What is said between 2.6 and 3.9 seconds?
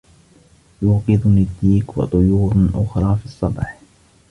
أخرى في الصباح.